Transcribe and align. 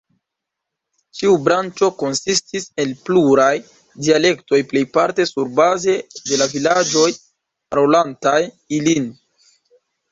Ĉiu 1.17 1.33
branĉo 1.47 1.89
konsistis 1.99 2.65
el 2.85 2.95
pluraj 3.09 3.51
dialektoj, 4.07 4.63
plejparte 4.73 5.29
surbaze 5.35 5.97
de 6.31 6.43
la 6.45 6.51
vilaĝoj 6.57 7.09
parolantaj 7.21 8.41
ilin. 8.83 9.11